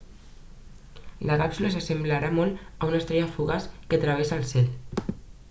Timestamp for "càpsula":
1.41-1.71